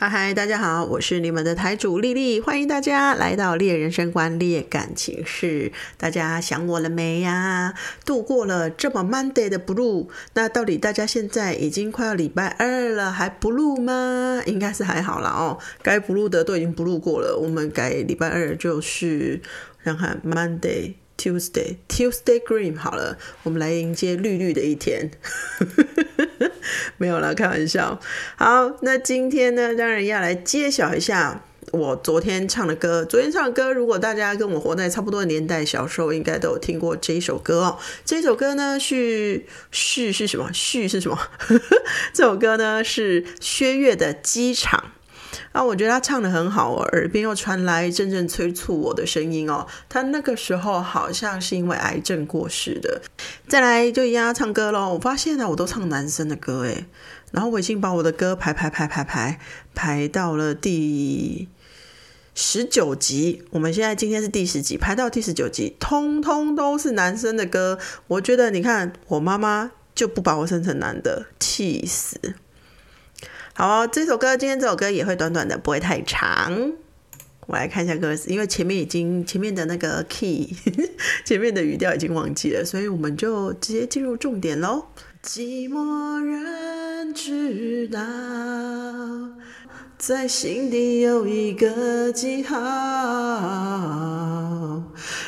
[0.00, 5.72] 嗨嗨，大家好，我是你们的台主丽丽，欢迎大家来到猎人生观猎感情事。
[5.98, 7.74] 大家想我了没呀？
[8.06, 14.42] 度过了这么 Monday 的 Blue，，那到底大家现在已经快要礼拜二了，还不录吗？
[14.46, 17.36] 应该是还好了哦，该不录的都已经不录过了。
[17.36, 19.42] 我们改礼拜二就是
[19.82, 20.94] 让看 Monday。
[21.18, 25.10] Tuesday, Tuesday Green，好了，我们来迎接绿绿的一天。
[26.98, 27.98] 没有啦，开玩笑。
[28.36, 31.42] 好，那今天呢，当然要来揭晓一下
[31.72, 33.04] 我昨天唱的歌。
[33.04, 37.78] 昨天唱的歌，如果大家跟我活在差不多的年代，小时候应该都有听过这一首歌哦。
[38.04, 40.50] 这首歌呢，是序是什么？
[40.52, 41.18] 序是什么？
[42.12, 44.92] 这首歌呢，是薛岳的《机场》。
[45.52, 49.66] 啊，我觉得他唱的很好，耳边又传来阵阵催促我的声音哦。
[49.88, 53.02] 他那个时候好像是因为癌症过世的。
[53.48, 54.94] 再来就一样唱歌喽。
[54.94, 56.86] 我发现呢，我都唱男生的歌诶。
[57.32, 59.38] 然后我已经把我的歌排排排排排
[59.74, 61.48] 排到了第
[62.34, 63.42] 十九集。
[63.50, 67.78] 我们现在今天是第十集，排到第十九集，通通都是男生的歌。
[68.06, 72.34] 我觉得你看，我妈妈就不把我生成男的，气死。
[73.60, 76.72] 好，这首歌今天这首歌也会短短的，不会太长。
[77.46, 80.56] 我来看一下歌词，因为前面已经 前面的那个 key，
[81.26, 84.86] 前面的语调已经忘记了，所以我们就直接进入重点喽。
[85.22, 88.00] 寂寞人知道，
[89.98, 92.56] 在心底有一个记号，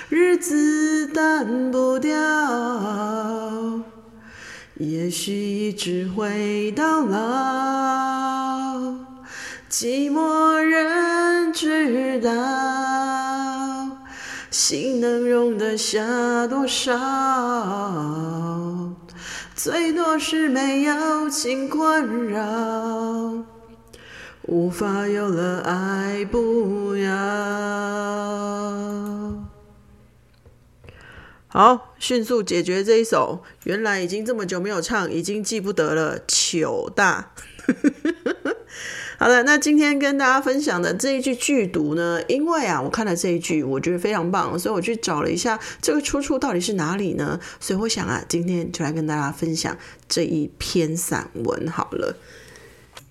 [0.09, 2.11] 日子淡不掉。
[4.79, 8.12] 也许一直会到老，
[9.73, 12.31] 寂寞人知道，
[14.51, 16.93] 心能容得下多少？
[19.55, 23.47] 最多是没有情困扰，
[24.43, 27.11] 无法有了爱不要。
[31.49, 33.43] 好，迅速解决这一首。
[33.65, 36.19] 原来已经这么久没有唱，已经记不得了。
[36.29, 37.33] 糗大，
[39.19, 42.21] 好了，那今天跟大家分享的这一句剧毒呢？
[42.29, 47.39] 因为啊，我看了这一句，我觉得非常棒，所以我去找了一下这个出处到底是哪里呢？
[47.61, 49.77] 所以我想啊，今天就来跟大家分享
[50.09, 52.17] 这一篇散文好了。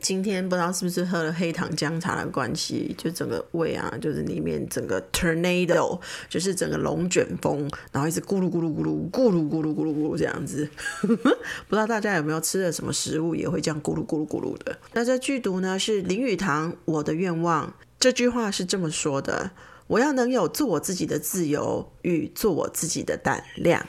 [0.01, 10.67] 今天不知道是不是喝了黑糖姜茶的关系，就整个胃啊，就是里面整个 tornado，就是整个龙卷风，然后一直咕噜咕噜咕噜咕噜咕噜咕噜咕噜这样子。
[11.05, 14.77] 不知道大家有没有吃了什么食物也会这样咕噜咕噜咕噜的？
[14.93, 17.67] 那这剧毒呢是林语堂《我的愿望》
[17.99, 19.51] 这句话是这么说的：
[19.87, 23.85] 我要能有做我自己的自由与做我自己的胆量。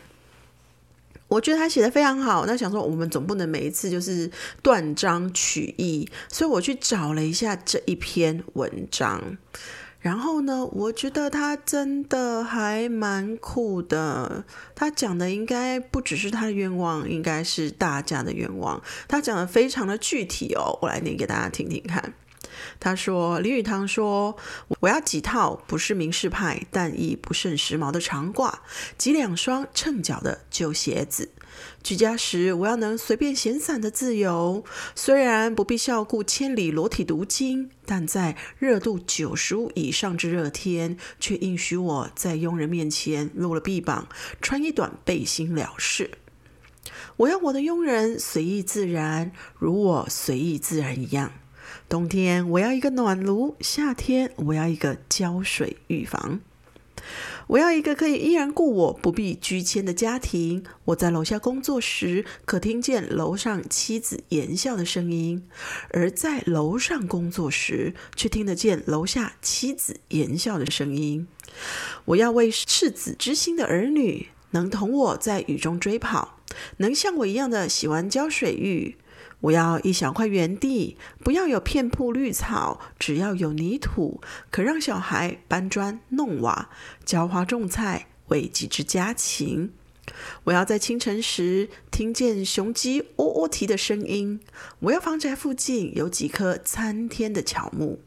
[1.32, 4.30] 我觉得他写的非常好，那想说我们总不能每一次就是
[4.62, 9.38] 断章取义，所以我去找了一下这一篇文章，
[10.00, 14.44] 然后呢，我觉得他真的还蛮酷的。
[14.74, 18.82] 他讲的应该不只是他的愿望，应该是大家的愿望。
[19.08, 22.12] 他讲的非常的具体哦，我来念给大家听听看。
[22.80, 24.36] 他说：“林语堂说，
[24.80, 28.54] 我要几套不是名士派，但亦不甚时髦的长褂，
[28.96, 31.30] 及两双衬脚的旧鞋子。
[31.82, 34.64] 居家时，我要能随便闲散的自由，
[34.94, 44.08] 虽然不必效顾千里裸体读经，但在热度九十五以上之热天，却应许我在佣人面前露了臂膀，
[44.40, 46.12] 穿一短背心了事。
[47.18, 51.32] 我要我的佣人随意自然，如我随意自然一样。”
[51.88, 56.40] 冬天我要一个暖炉，夏天我要一个浇水浴房，
[57.48, 60.64] 我要一个可以依然顾我不必居迁的家庭。
[60.86, 65.42] 我在楼下工作时，可听见楼上妻子言笑的声音；
[65.90, 71.26] 而在楼上工作时，却听得见楼下妻子言笑的声音。
[72.06, 76.38] 我要为赤子之心的儿女，能同我在雨中追跑，
[76.78, 78.96] 能像我一样的喜欢浇水浴。
[79.42, 86.70] 我要一小块园地，不要有片铺绿草，只要有泥土，可让小孩搬砖弄瓦、
[87.04, 89.72] 浇花种菜，为几只家禽。
[90.44, 94.40] 我要在清晨时听见雄鸡喔喔啼的声音。
[94.80, 98.00] 我要房宅附近有几棵参天的乔木。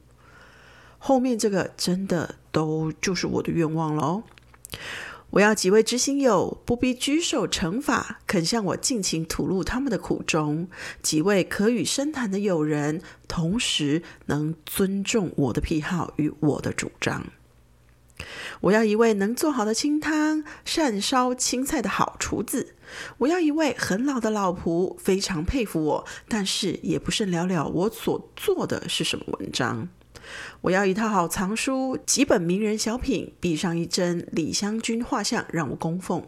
[0.98, 4.24] 后面这个真的都就是我的愿望喽。
[5.32, 10.68] 我要几位知心友，不必拘守惩罚，肯向我尽情吐露他们的苦衷；
[11.02, 17.26] 几位可与深谈的友人，同时能尊重我的癖好与我的主张。
[18.62, 22.76] 我要一位能做好的清汤、善烧青菜的好厨子。
[23.18, 29.90] 我要一位很老的老仆，非常佩服我，但是也不甚了了我所做的是什么文章。
[30.62, 36.28] 我要一套好藏书，几本名人小品，壁上一帧李香君画像让我供奉，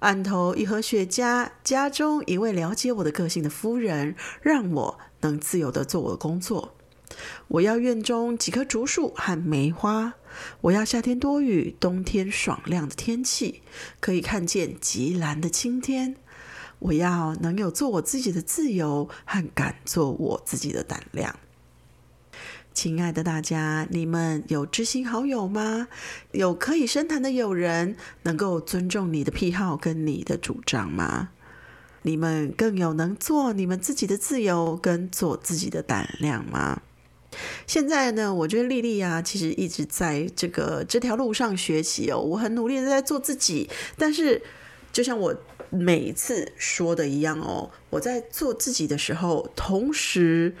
[0.00, 6.74] 案头一盒雪茄，家中一位了解我的个性的夫人，让我能自由的做我的工作。
[7.48, 10.14] 我要院中几棵竹树和梅花，
[10.60, 13.62] 我要夏天多雨，冬天爽亮的天气，
[14.00, 16.16] 可以看见极蓝的青天。
[16.80, 21.34] 我要能有做我自己的自由和敢做我自己的胆量。
[22.76, 25.88] 亲爱的大家，你们有知心好友吗？
[26.32, 31.30] 有可以深谈的友人，能够尊重你的癖好跟你的主张吗？
[32.02, 36.82] 你们更有能做你们自己的自由跟做自己的胆量吗？
[37.66, 42.20] 现在呢，我觉得丽丽啊，其实一直在这个这条路上学习哦。
[42.20, 44.42] 我很努力的在做自己，但是
[44.92, 45.34] 就像我
[45.70, 50.54] 每次说的一样哦，我在做自己的时候，同时。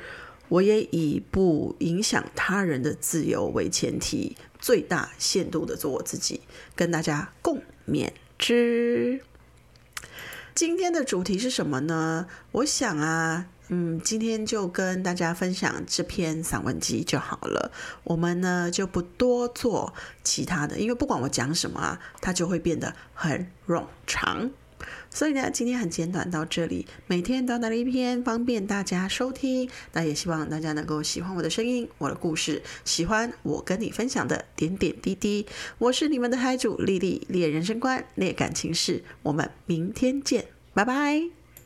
[0.48, 6.40] 我也以不影响他人的自由为前提，最大限度的做我自己，
[6.74, 9.20] 跟大家共勉之。
[10.54, 12.26] 今天的主题是什么呢？
[12.52, 17.70] 我想啊，嗯，今天就跟大家分享这篇散文集就好了。
[18.04, 19.92] 我们呢就不多做
[20.24, 24.50] 其他的，因为不管我讲什么啊，它就会变得很冗长。
[25.10, 29.68] 所以呢，今天很简短到这里，每天短短的一篇，方便大家收听。
[29.92, 35.46] 那也希望大家能够喜欢我的声音，我的故事，喜欢我跟你分享的点点滴滴。
[35.78, 39.04] 我是你们的嗨主丽丽，列人生观，列感情事。
[39.22, 41.45] 我们明天见，拜拜。